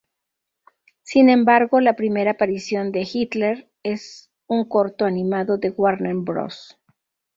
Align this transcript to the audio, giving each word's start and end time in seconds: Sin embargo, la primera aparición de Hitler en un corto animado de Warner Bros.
Sin 1.03 1.29
embargo, 1.29 1.79
la 1.79 1.95
primera 1.95 2.31
aparición 2.31 2.91
de 2.91 3.01
Hitler 3.07 3.69
en 3.83 3.99
un 4.47 4.67
corto 4.67 5.05
animado 5.05 5.59
de 5.59 5.69
Warner 5.69 6.15
Bros. 6.15 6.79